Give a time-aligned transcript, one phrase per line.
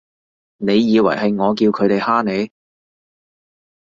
[0.57, 2.51] 你以為係我叫佢哋㗇你？